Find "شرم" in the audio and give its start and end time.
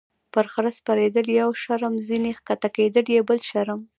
1.63-1.93, 3.49-3.79